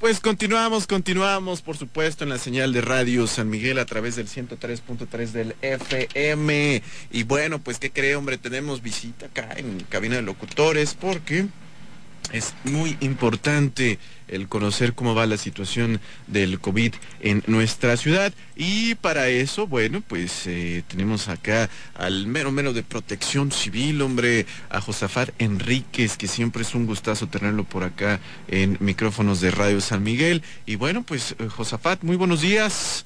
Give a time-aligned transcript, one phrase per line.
[0.00, 4.28] Pues continuamos, continuamos, por supuesto, en la señal de radio San Miguel a través del
[4.28, 6.82] 103.3 del FM.
[7.10, 8.36] Y bueno, pues, ¿qué cree, hombre?
[8.38, 11.46] Tenemos visita acá en cabina de locutores porque
[12.32, 18.32] es muy importante el conocer cómo va la situación del COVID en nuestra ciudad.
[18.56, 24.46] Y para eso, bueno, pues eh, tenemos acá al mero mero de protección civil, hombre,
[24.70, 29.80] a Josafat Enríquez, que siempre es un gustazo tenerlo por acá en micrófonos de Radio
[29.80, 30.42] San Miguel.
[30.66, 33.04] Y bueno, pues eh, Josafat, muy buenos días.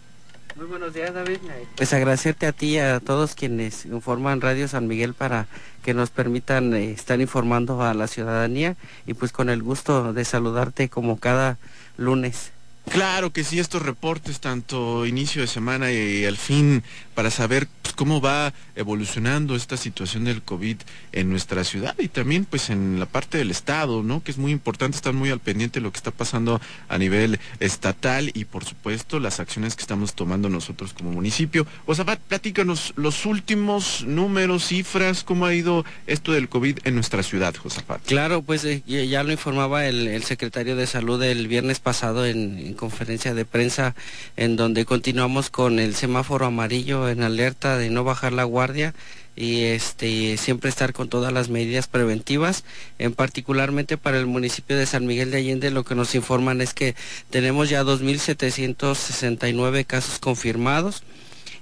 [0.58, 1.38] Muy buenos días, David.
[1.76, 5.46] Pues agradecerte a ti y a todos quienes informan Radio San Miguel para
[5.84, 8.74] que nos permitan eh, estar informando a la ciudadanía
[9.06, 11.58] y pues con el gusto de saludarte como cada
[11.96, 12.50] lunes.
[12.90, 16.82] Claro que sí, estos reportes, tanto inicio de semana y al fin,
[17.14, 20.76] para saber cómo va evolucionando esta situación del COVID
[21.10, 24.22] en nuestra ciudad y también pues en la parte del Estado, ¿no?
[24.22, 28.30] Que es muy importante estar muy al pendiente lo que está pasando a nivel estatal
[28.34, 31.66] y por supuesto las acciones que estamos tomando nosotros como municipio.
[31.86, 37.52] Osabat, platícanos los últimos números, cifras, cómo ha ido esto del COVID en nuestra ciudad,
[37.56, 38.00] Josafat.
[38.06, 43.34] Claro, pues eh, ya lo informaba el, secretario de Salud el viernes pasado en conferencia
[43.34, 43.94] de prensa
[44.38, 48.94] en donde continuamos con el semáforo amarillo en alerta de no bajar la guardia
[49.36, 52.64] y este siempre estar con todas las medidas preventivas.
[52.98, 56.72] En particularmente para el municipio de San Miguel de Allende lo que nos informan es
[56.72, 56.94] que
[57.30, 61.02] tenemos ya 2.769 casos confirmados.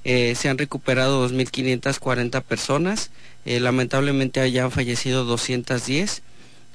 [0.04, 3.10] Eh, se han recuperado 2.540 personas.
[3.44, 6.22] Eh, lamentablemente hayan fallecido 210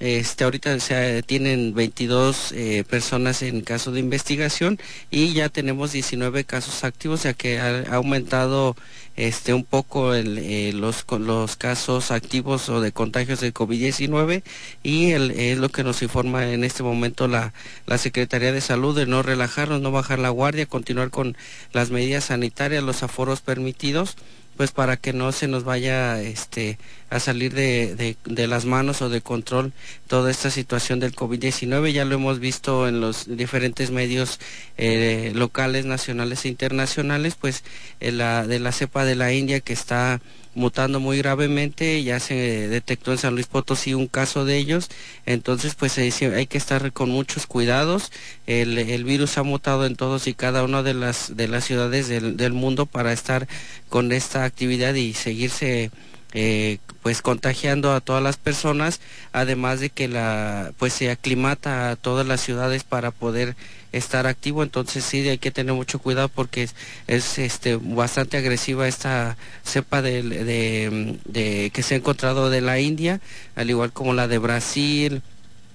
[0.01, 4.79] este, ahorita se tienen 22 eh, personas en caso de investigación
[5.11, 8.75] y ya tenemos 19 casos activos, ya que ha, aumentado
[9.15, 14.41] este, un poco eh, los, los casos activos o de contagios de COVID-19
[14.81, 17.53] y es lo que nos informa en este momento la,
[17.85, 21.37] la Secretaría de Salud de no relajarnos, no bajar la guardia, continuar con
[21.73, 24.17] las medidas sanitarias, los aforos permitidos
[24.57, 26.77] pues para que no se nos vaya este
[27.09, 29.73] a salir de, de, las manos o de control
[30.11, 31.93] toda esta situación del COVID-19.
[31.93, 34.41] Ya lo hemos visto en los diferentes medios
[34.77, 37.63] eh, locales, nacionales e internacionales, pues
[38.01, 40.19] la, de la cepa de la India que está
[40.53, 42.35] mutando muy gravemente, ya se
[42.67, 44.89] detectó en San Luis Potosí un caso de ellos,
[45.25, 48.11] entonces pues hay que estar con muchos cuidados,
[48.47, 52.51] el, virus ha mutado en todos y cada una de las, de las ciudades del
[52.51, 53.47] mundo para estar
[53.87, 55.89] con esta actividad y seguirse
[56.33, 59.01] eh, pues contagiando a todas las personas,
[59.33, 63.55] además de que la pues se aclimata a todas las ciudades para poder
[63.91, 66.69] estar activo, entonces sí hay que tener mucho cuidado porque
[67.07, 73.19] es, este bastante agresiva esta cepa de, de, que se ha encontrado de la India,
[73.55, 75.21] al igual como la de Brasil,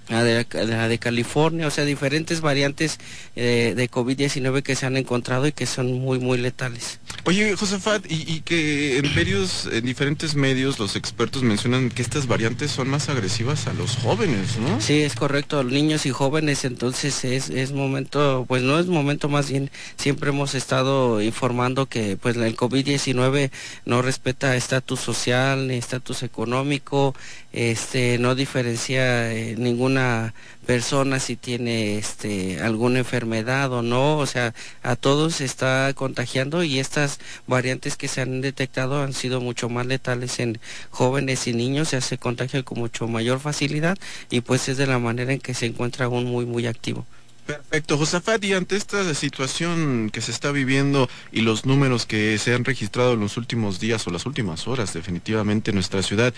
[0.09, 2.99] la de, California, o sea, diferentes variantes
[3.35, 7.01] eh, de COVID-19 que se han encontrado y que son muy, muy letales.
[7.25, 12.71] Oye, Josefat, y, que en varios, en diferentes medios los expertos mencionan que estas variantes
[12.71, 14.81] son más agresivas a los jóvenes, ¿no?
[14.81, 19.51] Sí, es correcto, niños y jóvenes, entonces es, es momento, pues no es momento, más
[19.51, 23.51] bien siempre hemos estado informando que pues el COVID-19
[23.85, 27.15] no respeta estatus social ni estatus económico,
[27.57, 30.35] este, no diferencia eh, ninguna
[30.67, 34.53] persona si tiene este, alguna enfermedad o no, o sea,
[34.83, 39.71] a todos se está contagiando y estas variantes que se han detectado han sido mucho
[39.71, 40.59] más letales en
[40.91, 43.97] jóvenes y niños, se contagian con mucho mayor facilidad
[44.31, 47.07] y pues es de la manera en que se encuentra aún muy, muy activo.
[47.47, 52.55] Perfecto, Josafat, y ante esta situación que se está viviendo y los números que se
[52.55, 56.35] han registrado en los últimos días o las últimas horas definitivamente en nuestra ciudad,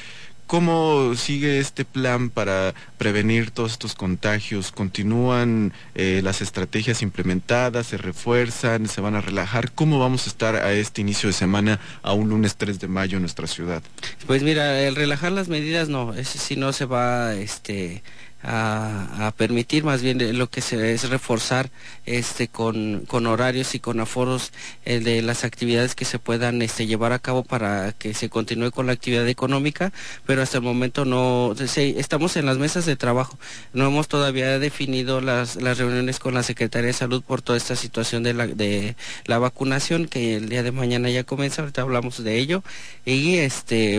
[0.48, 4.72] ¿Cómo sigue este plan para prevenir todos estos contagios?
[4.72, 7.88] ¿Continúan eh, las estrategias implementadas?
[7.88, 8.88] ¿Se refuerzan?
[8.88, 9.72] ¿Se van a relajar?
[9.72, 13.18] ¿Cómo vamos a estar a este inicio de semana, a un lunes 3 de mayo
[13.18, 13.82] en nuestra ciudad?
[14.26, 18.02] Pues mira, el relajar las medidas no, ese sí no se va este,
[18.42, 21.70] a, permitir, más bien lo que se es reforzar
[22.06, 24.52] este con, con horarios y con aforos
[24.84, 28.70] eh, de las actividades que se puedan este, llevar a cabo para que se continúe
[28.70, 29.92] con la actividad económica,
[30.24, 33.38] pero hasta el momento no, estamos en las mesas de trabajo,
[33.72, 37.76] no hemos todavía definido las, las reuniones con la Secretaría de Salud por toda esta
[37.76, 38.96] situación de la, de
[39.26, 42.62] la vacunación que el día de mañana ya comienza, ahorita hablamos de ello,
[43.04, 43.98] y este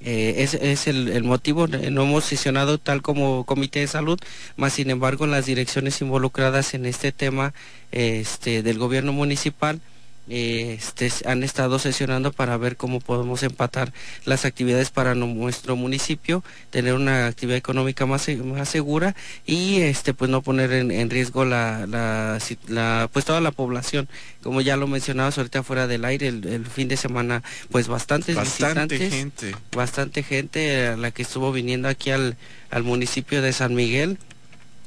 [0.00, 4.18] eh, es, es el, el motivo, no hemos sesionado tal como comité de salud,
[4.56, 7.52] más sin embargo las direcciones involucradas en este tema
[7.92, 9.80] este, del gobierno municipal
[10.28, 13.92] este, han estado sesionando para ver cómo podemos empatar
[14.24, 20.30] las actividades para nuestro municipio, tener una actividad económica más, más segura y este pues
[20.30, 24.08] no poner en, riesgo la, la, pues toda la población.
[24.42, 29.10] Como ya lo mencionabas ahorita fuera del aire, el, fin de semana pues bastantes bastante
[29.10, 29.56] gente.
[29.74, 32.36] bastante gente la que estuvo viniendo aquí al,
[32.70, 34.18] al municipio de San Miguel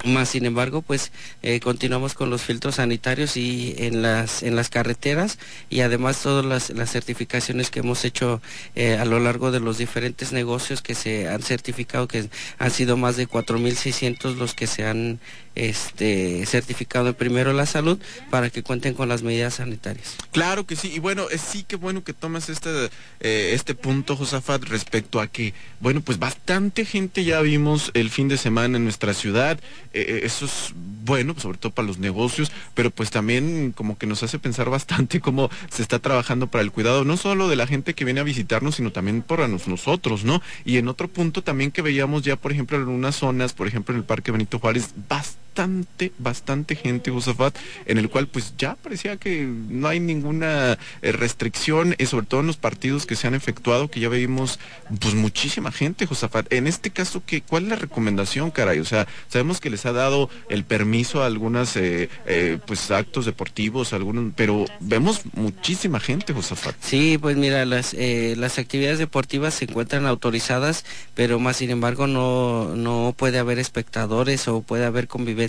[0.03, 1.11] más sin embargo, pues
[1.41, 5.39] eh, continuamos con los filtros sanitarios y en las en las carreteras
[5.69, 8.41] y además todas las, certificaciones que hemos hecho
[8.75, 12.29] eh, a lo largo de los diferentes negocios que se han certificado, que
[12.59, 15.19] han sido más de 4.600 los que se han
[15.55, 20.15] este certificado primero la salud para que cuenten con las medidas sanitarias.
[20.31, 22.89] Claro que sí, y bueno, sí que bueno que tomas este,
[23.19, 28.27] eh, este punto, Josafat, respecto a que, bueno, pues bastante gente ya vimos el fin
[28.27, 29.59] de semana en nuestra ciudad,
[29.93, 30.73] eh, eh, eso es
[31.05, 35.19] bueno, sobre todo para los negocios, pero pues también como que nos hace pensar bastante
[35.21, 38.23] cómo se está trabajando para el cuidado, no solo de la gente que viene a
[38.23, 40.41] visitarnos, sino también por nosotros, ¿no?
[40.65, 43.93] Y en otro punto también que veíamos ya, por ejemplo, en unas zonas, por ejemplo,
[43.93, 47.55] en el Parque Benito Juárez, bastante bastante, bastante gente, Josafat,
[47.85, 52.39] en el cual pues ya parecía que no hay ninguna eh, restricción, y sobre todo
[52.39, 54.59] en los partidos que se han efectuado, que ya vimos
[54.99, 56.51] pues muchísima gente, Josafat.
[56.51, 58.79] En este caso, ¿qué, ¿cuál es la recomendación, caray?
[58.79, 63.25] O sea, sabemos que les ha dado el permiso a algunas eh, eh, pues actos
[63.25, 66.75] deportivos, algunos, pero vemos muchísima gente, Josafat.
[66.81, 70.83] Sí, pues mira, las, las actividades deportivas se encuentran autorizadas,
[71.13, 75.42] pero más sin embargo no, no puede haber espectadores o puede haber convivencia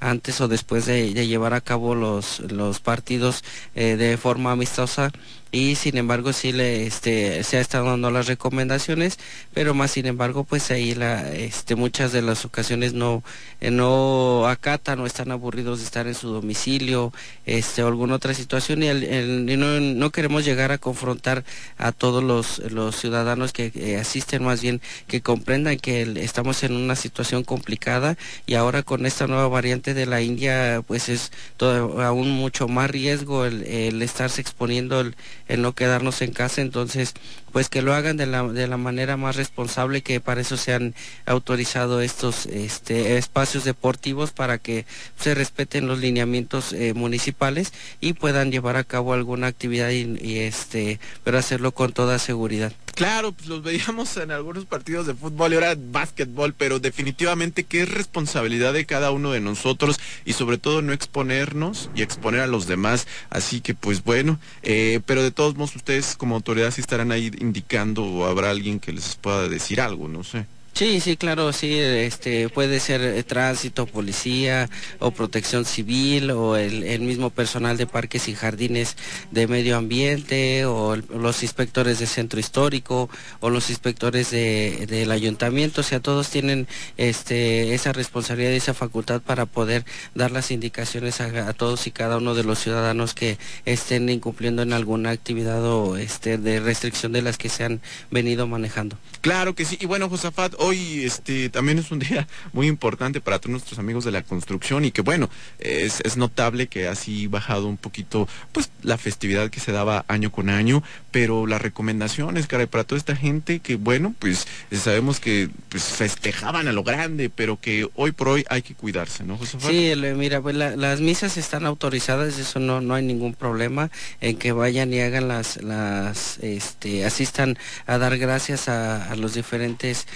[0.00, 2.40] antes o después de, llevar a cabo los,
[2.80, 3.42] partidos
[3.74, 5.10] eh, de forma amistosa
[5.56, 9.18] y sin embargo sí le este se ha estado dando las recomendaciones
[9.54, 13.22] pero más sin embargo pues ahí la este muchas de las ocasiones no
[13.62, 17.10] eh, no acatan o están aburridos de estar en su domicilio
[17.46, 21.42] este alguna otra situación y, no, no, queremos llegar a confrontar
[21.78, 26.76] a todos los, los ciudadanos que eh, asisten más bien que comprendan que estamos en
[26.76, 32.02] una situación complicada y ahora con esta nueva variante de la India pues es todo,
[32.02, 35.16] aún mucho más riesgo el, el estarse exponiendo el,
[35.48, 37.14] el no quedarnos en casa, entonces
[37.56, 40.74] pues que lo hagan de la, de la manera más responsable que para eso se
[40.74, 40.94] han
[41.24, 44.84] autorizado estos este, espacios deportivos para que
[45.18, 51.00] se respeten los lineamientos eh, municipales y puedan llevar a cabo alguna actividad y, este
[51.24, 52.74] pero hacerlo con toda seguridad.
[52.94, 57.82] Claro, pues los veíamos en algunos partidos de fútbol y ahora básquetbol, pero definitivamente que
[57.82, 62.46] es responsabilidad de cada uno de nosotros y sobre todo no exponernos y exponer a
[62.46, 63.06] los demás.
[63.28, 67.30] Así que pues bueno, eh, pero de todos modos ustedes como autoridad sí estarán ahí
[67.46, 70.46] indicando o habrá alguien que les pueda decir algo, no sé.
[70.76, 74.68] Sí, sí, claro, sí, este puede ser eh, tránsito, policía
[74.98, 78.94] o protección civil o el, mismo personal de parques y jardines
[79.30, 83.08] de medio ambiente o los inspectores de centro histórico
[83.40, 86.68] o los inspectores del ayuntamiento, o sea, todos tienen
[86.98, 92.18] este esa responsabilidad y esa facultad para poder dar las indicaciones a, todos y cada
[92.18, 97.22] uno de los ciudadanos que estén incumpliendo en alguna actividad o este de restricción de
[97.22, 97.80] las que se han
[98.10, 98.98] venido manejando.
[99.22, 103.38] Claro que sí, y bueno, Josafat, hoy este, también es un día muy importante para
[103.38, 107.66] todos nuestros amigos de la construcción y que bueno, es, es notable que así bajado
[107.66, 112.46] un poquito pues la festividad que se daba año con año, pero la recomendación es,
[112.46, 117.30] caray, para toda esta gente que bueno, pues sabemos que pues festejaban a lo grande,
[117.30, 121.36] pero que hoy por hoy hay que cuidarse, ¿no, José Sí, mira, pues las misas
[121.36, 126.38] están autorizadas, eso no, no hay ningún problema en que vayan y hagan las, las,
[126.38, 130.06] este, asistan a dar gracias a, los diferentes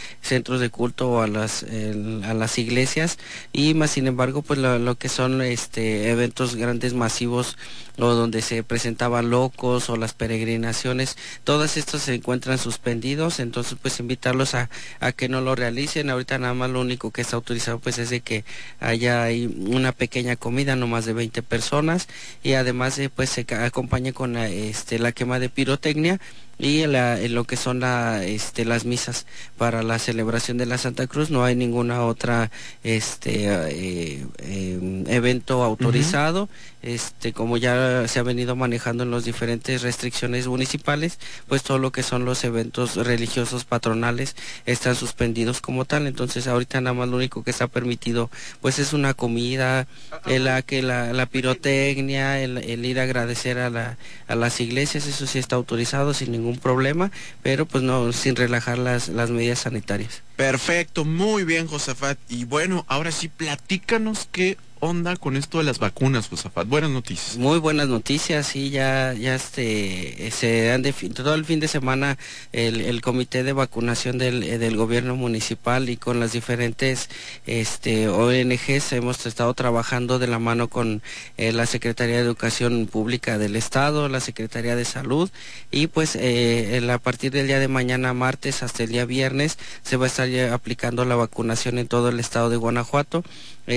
[0.43, 3.19] de culto a las, a las iglesias
[3.53, 7.57] y más sin embargo pues lo, que son este, eventos grandes masivos
[7.99, 14.01] o donde se presentaban locos o las peregrinaciones, todas estas se encuentran suspendidos, entonces pues
[14.01, 14.71] invitarlos a,
[15.01, 16.11] a, que no lo realicen.
[16.11, 18.45] Ahorita nada más lo único que está autorizado pues es de que
[18.81, 19.29] haya
[19.67, 22.09] una pequeña comida, no más de 20 personas,
[22.43, 26.21] y además pues se acompañe con este, la quema de pirotecnia
[26.61, 29.27] y en, lo que son la, este, las misas
[29.57, 32.51] para la celebración de la Santa Cruz no hay ninguna otra
[32.85, 36.49] este eh, eh, evento autorizado
[36.83, 41.19] este como ya se ha venido manejando en las diferentes restricciones municipales
[41.49, 46.81] pues todo lo que son los eventos religiosos patronales están suspendidos como tal entonces ahorita
[46.81, 49.87] nada más lo único que está permitido pues es una comida
[50.27, 54.61] el, la que la, la pirotecnia el, el, ir a agradecer a, la, a las
[54.61, 57.11] iglesias eso sí está autorizado sin ningún problema,
[57.43, 60.23] pero pues no, sin relajar las, las medidas sanitarias.
[60.37, 62.19] Perfecto, muy bien, Josafat.
[62.29, 66.67] Y bueno, ahora sí, platícanos qué onda con esto de las vacunas, Josafat?
[66.67, 67.37] Buenas noticias.
[67.37, 70.83] Muy buenas noticias, sí, ya, ya este, se han
[71.15, 72.19] todo el fin de semana
[72.53, 77.09] el, comité de vacunación del, eh, del, gobierno municipal y con las diferentes
[77.47, 81.03] este, ONGs hemos estado trabajando de la mano con
[81.37, 85.31] eh, la Secretaría de Educación Pública del Estado, la Secretaría de Salud
[85.71, 89.97] y pues eh, a partir del día de mañana martes hasta el día viernes se
[89.97, 93.23] va a estar aplicando la vacunación en todo el estado de Guanajuato.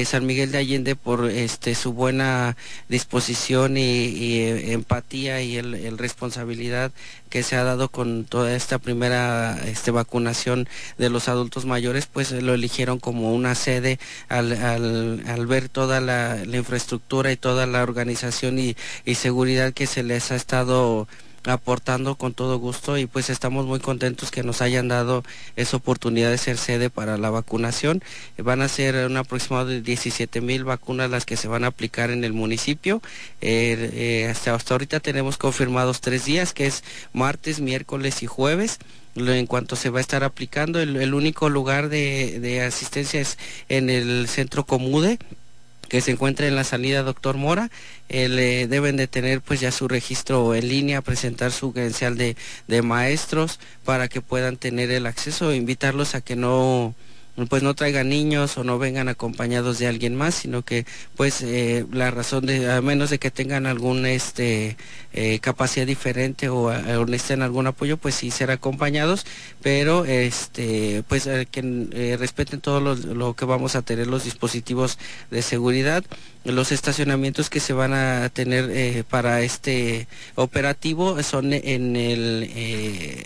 [0.06, 2.56] San Miguel de Allende por este su buena
[2.90, 3.82] disposición y,
[4.40, 6.92] eh, empatía y el, responsabilidad
[7.30, 12.32] que se ha dado con toda esta primera este, vacunación de los adultos mayores, pues
[12.32, 18.60] lo eligieron como una sede al, al, ver toda la, infraestructura y toda la organización
[18.60, 21.08] y, y seguridad que se les ha estado
[21.46, 25.24] aportando con todo gusto y pues estamos muy contentos que nos hayan dado
[25.56, 28.04] esa oportunidad de ser sede para la vacunación.
[28.38, 32.12] Van a ser un aproximado de 17 mil vacunas las que se van a aplicar
[32.12, 33.02] en el municipio.
[33.42, 36.84] Eh, eh, hasta, hasta ahorita tenemos confirmados tres días, que es
[37.14, 38.80] martes, miércoles y jueves
[39.16, 40.80] en cuanto se va a estar aplicando.
[40.80, 43.38] El, único lugar de, de, asistencia es
[43.70, 45.20] en el centro Comude,
[45.90, 47.70] que se encuentra en la salida Doctor Mora,
[48.10, 52.36] eh, deben de tener pues ya su registro en línea, presentar su credencial de,
[52.68, 56.96] de maestros para que puedan tener el acceso, invitarlos a que no
[57.50, 60.86] pues no traigan niños o no vengan acompañados de alguien más, sino que
[61.16, 64.78] pues eh, la razón de, a menos de que tengan alguna este,
[65.14, 69.26] eh, capacidad diferente o, o, necesiten algún apoyo, pues sí ser acompañados,
[69.62, 75.00] pero este pues eh, que respeten todo lo, que vamos a tener los dispositivos
[75.32, 76.04] de seguridad
[76.44, 82.50] los estacionamientos que se van a tener para este operativo son en, el,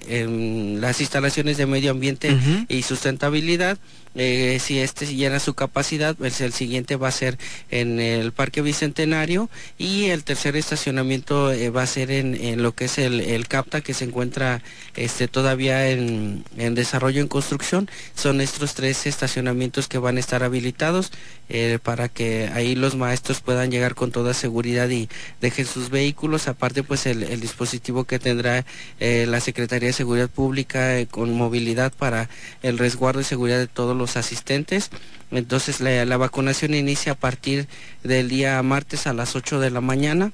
[0.08, 3.78] en las instalaciones de medio ambiente y sustentabilidad
[4.20, 7.38] eh, si este llena su capacidad, pues el siguiente va a ser
[7.70, 9.48] en el Parque Bicentenario
[9.78, 13.94] y el tercer estacionamiento eh, va a ser en, lo que es el, CAPTA que
[13.94, 14.64] se encuentra
[14.96, 17.90] este, todavía en, desarrollo en construcción.
[18.16, 21.12] Son estos tres estacionamientos que van a estar habilitados
[21.50, 25.10] eh, para que ahí los maestros puedan llegar con toda seguridad y
[25.42, 26.48] dejen sus vehículos.
[26.48, 28.66] Aparte pues el, dispositivo que tendrá
[29.00, 32.30] la Secretaría de Seguridad Pública con movilidad para
[32.64, 34.92] el resguardo y seguridad de todos los asistentes.
[35.32, 37.68] Entonces la, la vacunación inicia a partir
[38.04, 40.32] del día martes a las 8 de la mañana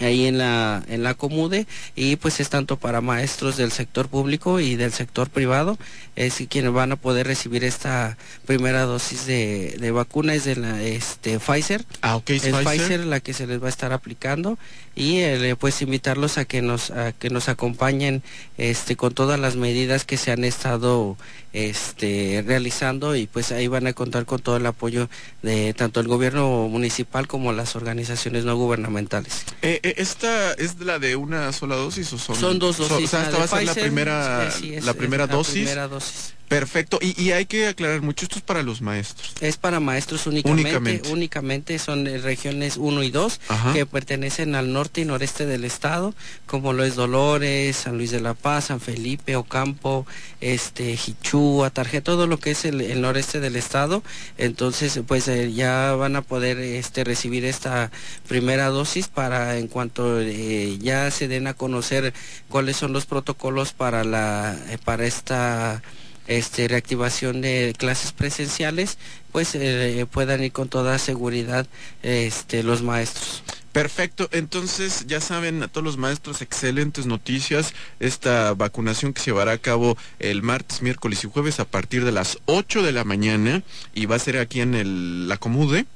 [0.00, 4.60] ahí en la en la comude y pues es tanto para maestros del sector público
[4.60, 5.78] y del sector privado
[6.16, 10.82] es quienes van a poder recibir esta primera dosis de, de vacuna es de la
[10.82, 13.06] este Pfizer ah ok es Pfizer?
[13.06, 14.58] la que se les va a estar aplicando
[14.96, 18.22] y eh, pues invitarlos a que nos a que nos acompañen
[18.58, 21.16] este con todas las medidas que se han estado
[21.52, 25.08] este realizando y pues ahí van a contar con todo el apoyo
[25.42, 31.14] de tanto el gobierno municipal como las organizaciones no gubernamentales eh, ¿Esta es la de
[31.16, 32.36] una sola dosis o son?
[32.36, 33.04] Son dos dosis.
[33.04, 34.50] o sea, esta va a ser la primera,
[34.82, 35.54] la primera dosis.
[35.54, 36.34] Primera dosis.
[36.48, 39.32] Perfecto, y, hay que aclarar mucho, esto es para los maestros.
[39.40, 43.40] Es para maestros únicamente, únicamente, son regiones 1 y 2
[43.72, 46.14] que pertenecen al norte y noreste del estado,
[46.46, 50.06] como lo es Dolores, San Luis de la Paz, San Felipe, Ocampo,
[50.40, 54.02] este, Jichú, Atarje, todo lo que es el, noreste del estado.
[54.38, 57.90] Entonces, pues eh, ya van a poder este, recibir esta
[58.28, 62.12] primera dosis para en cuanto eh, ya se den a conocer
[62.48, 65.82] cuáles son los protocolos para la eh, para esta
[66.26, 68.98] este, reactivación de clases presenciales,
[69.32, 71.66] pues eh, puedan ir con toda seguridad
[72.02, 73.42] este, los maestros.
[73.72, 77.74] Perfecto, entonces ya saben a todos los maestros, excelentes noticias.
[77.98, 82.12] Esta vacunación que se llevará a cabo el martes, miércoles y jueves a partir de
[82.12, 85.86] las 8 de la mañana y va a ser aquí en el, la Comude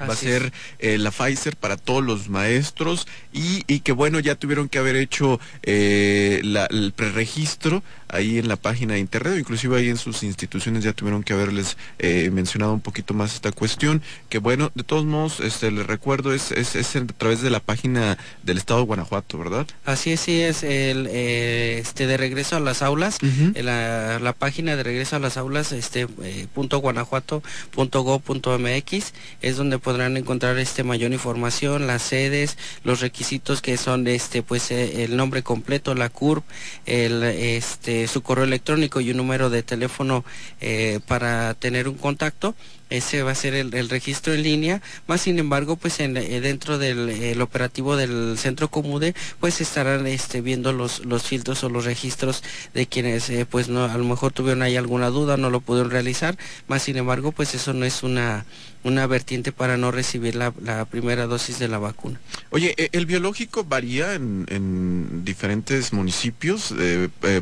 [0.00, 4.34] va a ser eh, la Pfizer para todos los maestros y, y, que bueno, ya
[4.34, 7.82] tuvieron que haber hecho eh, la, el preregistro
[8.14, 11.76] ahí en la página de internet, inclusive ahí en sus instituciones ya tuvieron que haberles
[11.98, 16.32] eh, mencionado un poquito más esta cuestión, que bueno, de todos modos, este, les recuerdo,
[16.32, 19.66] es, es, es a través de la página del Estado de Guanajuato, ¿verdad?
[19.84, 23.18] Así es, sí, es el, este, de regreso a las aulas,
[23.54, 26.06] la, la, página de regreso a las aulas, este,
[26.54, 33.00] punto guanajuato punto punto mx, es donde podrán encontrar este mayor información, las sedes, los
[33.00, 36.44] requisitos que son este pues eh, el nombre completo, la CURP,
[36.86, 40.24] el este su correo electrónico y un número de teléfono
[40.60, 42.54] eh, para tener un contacto
[42.90, 46.78] ese va a ser el, registro en línea, más sin embargo, pues en, eh, dentro
[46.78, 52.42] del operativo del centro Comude, pues estarán este, viendo los, filtros o los registros
[52.74, 55.90] de quienes eh, pues no, a lo mejor tuvieron ahí alguna duda, no lo pudieron
[55.90, 56.36] realizar,
[56.68, 58.44] más sin embargo, pues eso no es una,
[58.84, 60.52] una vertiente para no recibir la,
[60.84, 62.20] primera dosis de la vacuna.
[62.50, 66.74] Oye, eh, ¿el biológico varía en, diferentes municipios?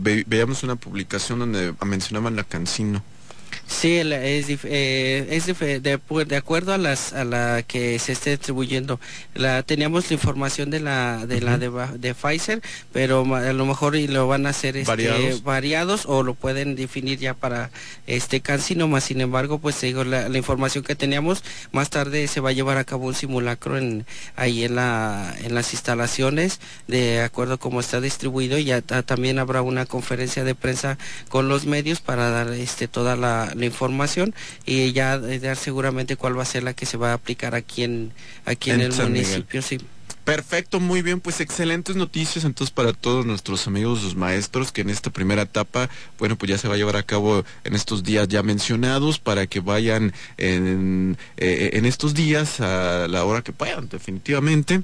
[0.01, 3.03] veíamos una publicación donde mencionaban la Cancino.
[3.73, 5.47] Sí, es, eh, es
[5.83, 9.01] de, acuerdo a las a la que se esté distribuyendo.
[9.35, 12.63] La teníamos la información de la de la de, Pfizer,
[12.93, 16.05] pero a lo mejor lo van a hacer este, variados.
[16.07, 17.71] o lo pueden definir ya para
[18.07, 19.05] este cancino más.
[19.05, 22.85] Sin embargo, pues digo la, información que teníamos más tarde se va a llevar a
[22.85, 28.59] cabo un simulacro en ahí en la en las instalaciones de acuerdo como está distribuido
[28.59, 30.99] y ya también habrá una conferencia de prensa
[31.29, 34.35] con los medios para dar este toda la la, información
[34.67, 37.85] y ya dar seguramente cuál va a ser la que se va a aplicar aquí
[37.85, 38.13] en
[38.45, 39.79] aquí en, el municipio, sí.
[40.25, 44.91] Perfecto, muy bien, pues excelentes noticias entonces para todos nuestros amigos los maestros que en
[44.91, 48.29] esta primera etapa, bueno, pues ya se va a llevar a cabo en estos días
[48.29, 53.89] ya mencionados para que vayan en, eh, en estos días a la hora que puedan,
[53.89, 54.83] definitivamente.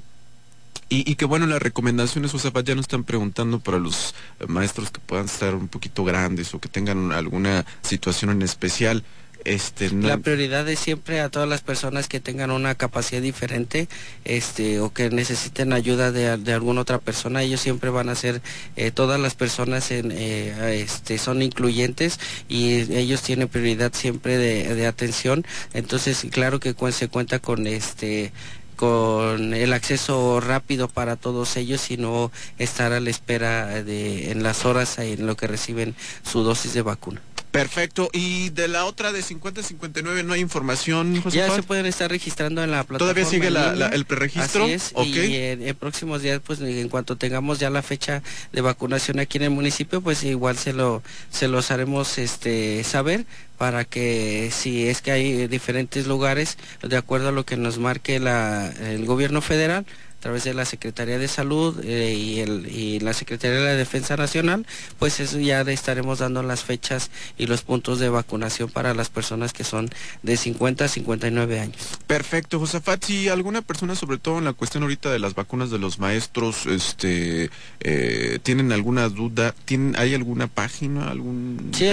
[0.91, 4.15] Y, que bueno, las recomendaciones, o sea, ya nos están preguntando para los
[4.47, 9.03] maestros que puedan estar un poquito grandes o que tengan alguna situación en especial.
[9.45, 13.87] Este, La prioridad es siempre a todas las personas que tengan una capacidad diferente
[14.25, 17.41] este, o que necesiten ayuda de, alguna otra persona.
[17.41, 18.41] Ellos siempre van a ser,
[18.75, 22.19] eh, todas las personas en, eh, este, son incluyentes
[22.49, 25.45] y ellos tienen prioridad siempre de, de atención.
[25.73, 28.33] Entonces, claro que se cuenta con este
[28.79, 34.63] con el acceso rápido para todos ellos, sino estar a la espera de, en las
[34.63, 37.19] horas en lo que reciben su dosis de vacuna.
[37.51, 38.09] Perfecto.
[38.13, 42.63] ¿Y de la otra de 50-59 no hay información, José Ya se pueden estar registrando
[42.63, 42.99] en la plataforma.
[42.99, 43.47] ¿Todavía sigue
[43.93, 44.63] el preregistro?
[44.63, 44.93] Así es.
[44.95, 49.43] Y en, próximos días, pues en cuanto tengamos ya la fecha de vacunación aquí en
[49.43, 53.25] el municipio, pues igual se lo se los haremos este saber
[53.59, 58.15] para que si es que hay diferentes lugares, de acuerdo a lo que nos marque
[58.15, 59.85] el gobierno federal,
[60.19, 63.75] a través de la Secretaría de Salud eh, y, el, y la Secretaría de la
[63.75, 64.65] Defensa Nacional,
[64.99, 69.53] pues eso ya estaremos dando las fechas y los puntos de vacunación para las personas
[69.53, 69.89] que son
[70.21, 71.77] de 50 a 59 años.
[72.05, 75.79] Perfecto, Josafat, si alguna persona, sobre todo en la cuestión ahorita de las vacunas de
[75.79, 81.89] los maestros, este, eh, tienen alguna duda, ¿tienen, ¿hay alguna página, algún Sí,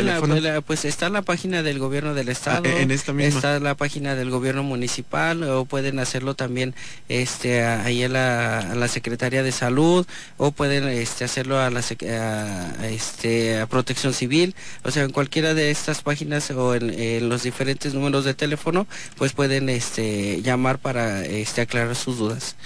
[0.67, 3.37] pues está la página del gobierno del ah, estado, en esta misma.
[3.37, 6.75] está la página del gobierno municipal o pueden hacerlo también
[7.09, 13.66] este ahí en a la Secretaría de Salud o pueden este, hacerlo a la este,
[13.68, 18.35] Protección Civil, o sea, en cualquiera de estas páginas o en, los diferentes números de
[18.35, 21.22] teléfono, pues pueden este, llamar para
[21.62, 22.57] aclarar sus dudas.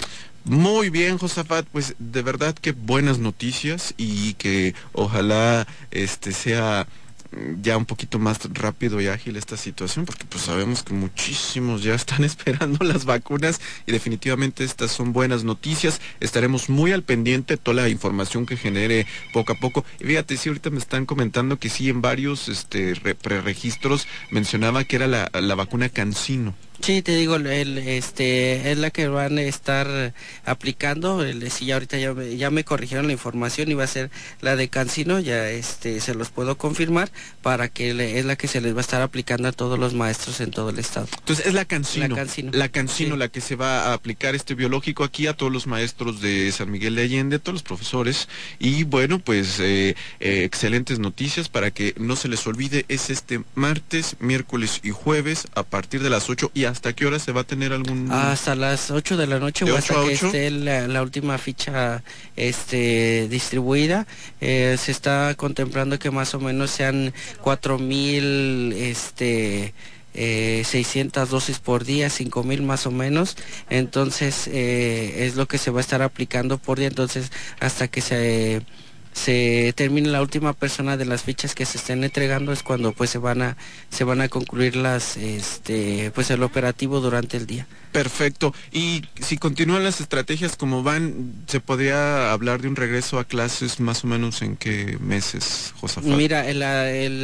[0.44, 6.86] Muy bien, Josafat, pues de verdad que buenas noticias y que ojalá este sea
[7.60, 11.94] ya un poquito más rápido y ágil esta situación, porque pues sabemos que muchísimos ya
[11.94, 16.00] están esperando las vacunas y definitivamente estas son buenas noticias.
[16.20, 19.84] Estaremos muy al pendiente toda la información que genere poco a poco.
[20.00, 24.96] Y fíjate, si ahorita me están comentando que sí en varios este preregistros mencionaba que
[24.96, 26.54] era la, la vacuna Cancino.
[26.82, 30.14] Sí, te digo, el, este, es la que van a estar
[30.44, 31.22] aplicando.
[31.22, 34.56] El, sí, ya ahorita ya, ya, me corrigieron la información y va a ser la
[34.56, 37.10] de Cancino, ya este, se los puedo confirmar,
[37.42, 40.40] para que es la que se les va a estar aplicando a todos los maestros
[40.40, 41.08] en todo el estado.
[41.18, 42.08] Entonces es la Cancino.
[42.08, 42.50] La Cancino.
[42.52, 46.20] La Cancino, la que se va a aplicar este biológico aquí a todos los maestros
[46.20, 48.28] de San Miguel de Allende, a todos los profesores.
[48.58, 53.42] Y bueno, pues eh, eh, excelentes noticias para que no se les olvide, es este
[53.54, 57.42] martes, miércoles y jueves a partir de las 8 y ¿Hasta qué hora se va
[57.42, 58.10] a tener algún...?
[58.10, 62.02] Hasta las 8 de la noche o hasta que esté la, última ficha
[62.36, 64.06] este, distribuida.
[64.40, 69.74] Eh, se está contemplando que más o menos sean 4.000 este,
[70.14, 73.36] eh, 600 dosis por día, 5.000 más o menos.
[73.68, 76.88] Entonces eh, es lo que se va a estar aplicando por día.
[76.88, 78.62] Entonces hasta que se
[79.12, 83.10] se termine la última persona de las fichas que se estén entregando es cuando pues
[83.10, 83.56] se van a
[83.90, 87.66] se van a concluir las este pues el operativo durante el día.
[87.92, 88.54] Perfecto.
[88.72, 93.80] Y si continúan las estrategias como van, ¿se podría hablar de un regreso a clases
[93.80, 96.10] más o menos en qué meses, Josafat?
[96.10, 96.44] Mira,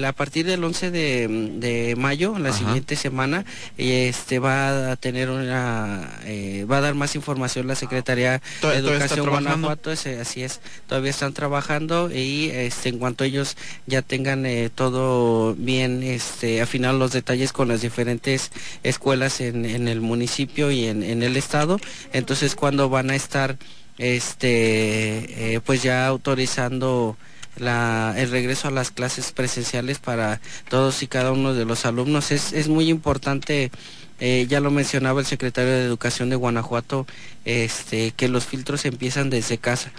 [0.08, 3.44] a partir del 11 de, mayo, la siguiente semana,
[3.78, 9.28] este va a tener una, eh, va a dar más información la Secretaría de Educación
[9.28, 15.54] Guanajuato, así es, todavía están trabajando y este, en cuanto ellos ya tengan eh, todo
[15.54, 18.50] bien este, afinado los detalles con las diferentes
[18.82, 21.78] escuelas en, en el municipio, y en, el estado.
[22.12, 23.56] Entonces, cuando van a estar
[23.98, 27.16] este eh, pues ya autorizando
[27.56, 32.30] la, el regreso a las clases presenciales para todos y cada uno de los alumnos.
[32.30, 33.70] Es, es muy importante,
[34.20, 37.06] eh, ya lo mencionaba el secretario de Educación de Guanajuato,
[37.44, 39.92] este, que los filtros empiezan desde casa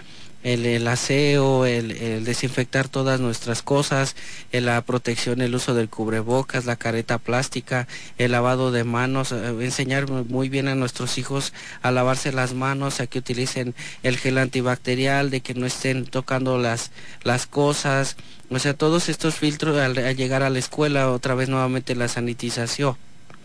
[0.44, 4.14] el, aseo, el, desinfectar todas nuestras cosas,
[4.52, 10.08] la protección, el uso del cubrebocas, la careta plástica, el lavado de manos, eh, enseñar
[10.10, 15.30] muy bien a nuestros hijos a lavarse las manos, a que utilicen el gel antibacterial,
[15.30, 16.92] de que no estén tocando las,
[17.24, 18.16] las cosas,
[18.50, 22.96] o sea, todos estos filtros al, llegar a la escuela, otra vez nuevamente la sanitización,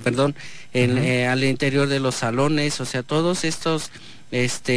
[0.03, 0.35] perdón,
[0.73, 3.91] en, eh, al interior de los salones, o sea, todos estos,
[4.31, 4.73] este,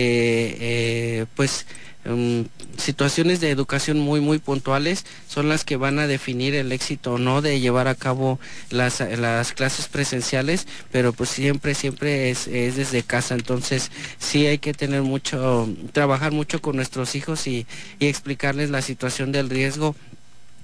[1.21, 1.67] eh, pues,
[2.07, 2.47] Em,
[2.79, 7.19] situaciones de educación muy muy puntuales son las que van a definir el éxito o
[7.19, 8.39] no de llevar a cabo
[8.71, 14.59] las, las clases presenciales, pero pues siempre, siempre es, es, desde casa, entonces sí hay
[14.59, 17.67] que tener mucho, trabajar mucho con nuestros hijos y,
[17.99, 19.97] y explicarles la situación del riesgo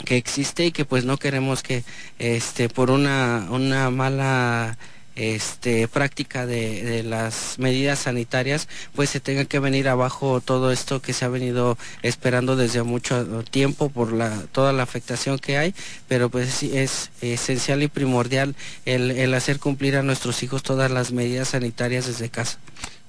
[0.04, 1.82] que existe y que pues no queremos que
[2.18, 4.78] este por una, una mala
[5.16, 11.12] este, práctica de, las medidas sanitarias, pues se tenga que venir abajo todo esto que
[11.12, 14.12] se ha venido esperando desde mucho tiempo por
[14.52, 15.74] toda la afectación que hay,
[16.08, 21.48] pero pues es esencial y primordial el hacer cumplir a nuestros hijos todas las medidas
[21.48, 22.58] sanitarias desde casa.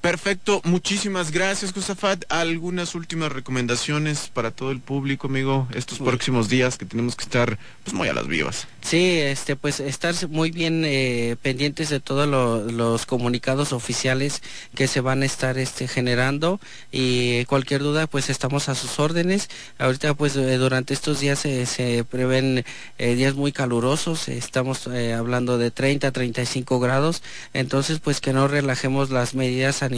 [0.03, 2.25] Perfecto, muchísimas gracias, Josafat.
[2.27, 7.57] ¿Algunas últimas recomendaciones para todo el público, amigo, estos próximos días que tenemos que estar
[7.85, 8.67] pues muy a las vivas?
[8.81, 14.43] Sí, este, pues estar muy bien eh, pendientes de todos los comunicados oficiales
[14.75, 16.59] que se van a estar este, generando
[16.91, 19.49] y cualquier duda, pues estamos a sus órdenes.
[19.77, 22.65] Ahorita, pues eh, durante estos días se prevén
[22.97, 28.49] eh, días muy calurosos, estamos hablando de 30 a 35 grados, entonces pues que no
[28.49, 29.92] relajemos las medidas sanitarias.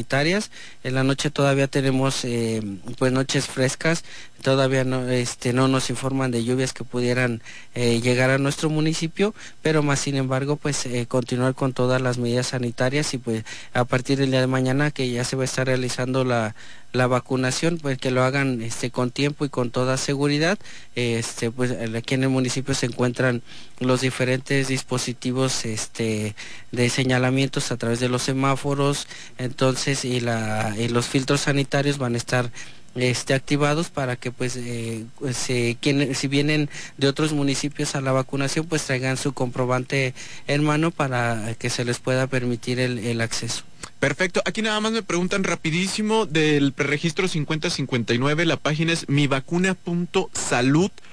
[0.84, 2.26] En la noche todavía tenemos
[2.98, 4.04] pues noches frescas,
[4.46, 7.42] todavía no, este, no nos informan de lluvias que pudieran
[7.74, 12.48] llegar a nuestro municipio, pero más sin embargo, pues eh, continuar con todas las medidas
[12.48, 15.66] sanitarias y pues a partir del día de mañana que ya se va a estar
[15.66, 16.54] realizando la,
[16.94, 20.60] la vacunación, pues que lo hagan este, con tiempo y con toda seguridad.
[20.94, 23.42] Este, pues aquí en el municipio se encuentran
[23.80, 26.36] los diferentes dispositivos este,
[26.72, 29.08] de señalamientos a través de los semáforos,
[29.40, 32.52] entonces y, la, y los filtros sanitarios van a estar
[32.96, 35.78] este, activados para que pues, eh, pues si
[36.28, 40.14] vienen de otros municipios a la vacunación pues traigan su comprobante
[40.48, 43.64] en mano para que se les pueda permitir el, el acceso.
[44.00, 44.42] Perfecto.
[44.46, 48.46] Aquí nada más me preguntan rapidísimo del preregistro 5059.
[48.46, 51.06] La página es mivacuna.salud.com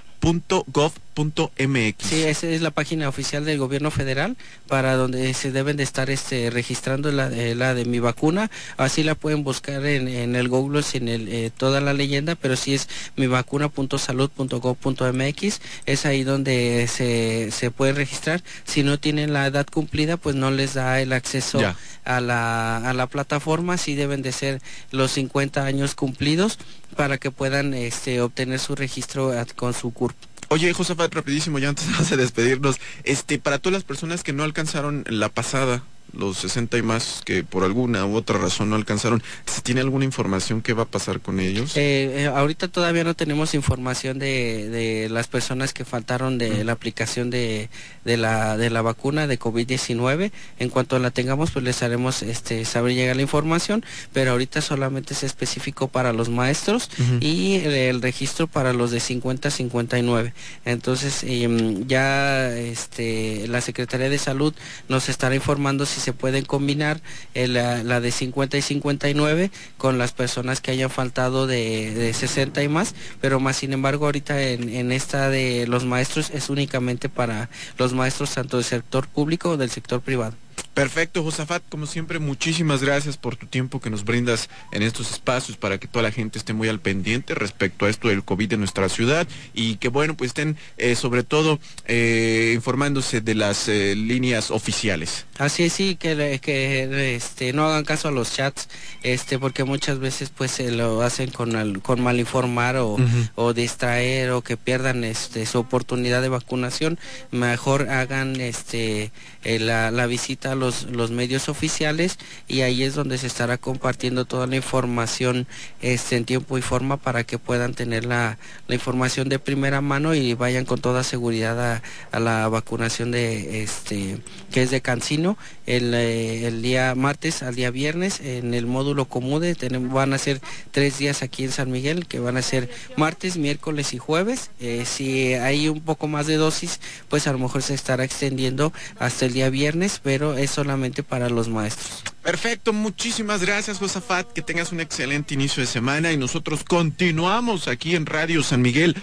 [1.15, 2.07] .gov.mx.
[2.07, 4.37] Sí, esa es la página oficial del gobierno federal
[4.69, 8.51] para donde se deben de estar este, registrando la, eh, la de mi vacuna.
[8.77, 12.57] Así la pueden buscar en, en el Google sin el, eh, toda la leyenda, pero
[12.57, 15.61] sí es mi vacuna.salud.gov.mx.
[15.87, 18.43] Es ahí donde se, se puede registrar.
[18.65, 21.61] Si no tienen la edad cumplida, pues no les da el acceso
[22.05, 23.79] a la, a la plataforma.
[23.79, 26.59] Sí deben de ser los 50 años cumplidos
[26.97, 30.32] para que puedan este, obtener su registro con su CURP.
[30.53, 35.03] Oye, Josafat, rapidísimo, ya antes de despedirnos, este, para todas las personas que no alcanzaron
[35.09, 39.61] la pasada, los 60 y más que por alguna u otra razón no alcanzaron, ¿se
[39.63, 41.77] tiene alguna información qué va a pasar con ellos?
[41.77, 46.73] Eh, eh, ahorita todavía no tenemos información de, de las personas que faltaron de la
[46.73, 47.69] aplicación de,
[48.05, 50.33] de, la, de la vacuna de COVID-19.
[50.59, 55.15] En cuanto la tengamos, pues les haremos este, saber llegar la información, pero ahorita solamente
[55.15, 60.35] es específico para los maestros y el, registro para los de 50 a 59.
[60.65, 64.55] Entonces, em, ya este, la Secretaría de Salud
[64.89, 67.01] nos estará informando si se pueden combinar
[67.35, 72.69] eh, la, de 50 y 59 con las personas que hayan faltado de, 60 y
[72.69, 77.49] más, pero más sin embargo ahorita en, en, esta de los maestros es únicamente para
[77.79, 80.35] los maestros tanto del sector público o del sector privado.
[80.75, 85.59] Perfecto, Josafat, como siempre, muchísimas gracias por tu tiempo que nos brindas en estos espacios
[85.59, 88.61] para que toda la gente esté muy al pendiente respecto a esto del COVID en
[88.61, 93.95] nuestra ciudad y que bueno, pues estén eh, sobre todo eh, informándose de las eh,
[93.95, 95.27] líneas oficiales.
[95.37, 98.69] Así es, sí, que, que este, no hagan caso a los chats,
[99.03, 102.97] este, porque muchas veces pues se lo hacen con, con mal informar o,
[103.35, 106.99] o, distraer o que pierdan este, su oportunidad de vacunación.
[107.31, 109.13] Mejor hagan este,
[109.45, 114.47] la, la visita los, los medios oficiales y ahí es donde se estará compartiendo toda
[114.47, 115.47] la información
[115.81, 118.39] este, en tiempo y forma para que puedan tener la,
[118.69, 123.63] la información de primera mano y vayan con toda seguridad a, a la vacunación de
[123.63, 124.19] este
[124.51, 129.05] que es de Cancino el, eh, el, día martes al día viernes en el módulo
[129.05, 129.57] Comude
[129.91, 133.95] van a ser tres días aquí en San Miguel que van a ser martes, miércoles
[133.95, 134.51] y jueves.
[134.61, 138.73] Eh, si hay un poco más de dosis, pues a lo mejor se estará extendiendo
[138.99, 142.03] hasta el día viernes, pero es solamente para los maestros.
[142.23, 147.97] Perfecto, muchísimas gracias Josafat, que tengas un excelente inicio de semana y nosotros continuamos aquí
[147.97, 148.97] en Radio San Miguel